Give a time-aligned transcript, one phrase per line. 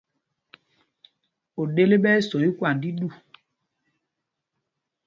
[1.61, 3.07] Oɗel ɓɛ́ ɛ́ so ikwand tí ɗu.